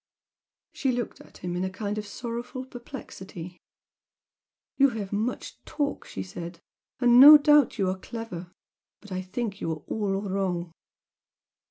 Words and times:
She 0.73 0.91
looked 0.91 1.21
at 1.21 1.37
him 1.37 1.55
in 1.55 1.63
a 1.63 1.69
kind 1.69 1.99
of 1.99 2.07
sorrowful 2.07 2.65
perplexity. 2.65 3.59
"You 4.75 4.89
have 4.97 5.13
much 5.13 5.63
talk" 5.63 6.05
she 6.07 6.23
said 6.23 6.59
"and 6.99 7.19
no 7.19 7.37
doubt 7.37 7.77
you 7.77 7.87
are 7.87 7.99
clever. 7.99 8.49
But 9.01 9.11
I 9.11 9.21
think 9.21 9.61
you 9.61 9.71
are 9.71 9.83
all 9.85 10.21
wrong!" 10.23 10.71